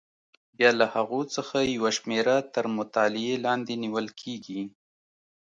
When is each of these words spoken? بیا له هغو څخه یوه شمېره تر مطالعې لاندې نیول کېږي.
بیا 0.57 0.71
له 0.79 0.85
هغو 0.95 1.21
څخه 1.35 1.57
یوه 1.75 1.91
شمېره 1.97 2.37
تر 2.55 2.65
مطالعې 2.77 3.35
لاندې 3.45 3.73
نیول 3.83 4.07
کېږي. 4.21 4.61